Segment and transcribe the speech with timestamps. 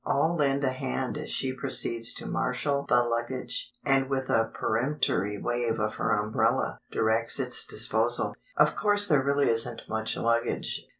[0.03, 5.37] All lend a hand as she proceeds to marshal the luggage, and with a peremptory
[5.37, 8.33] wave of her umbrella, directs its disposal.
[8.57, 10.87] Of course there really isn't much luggage.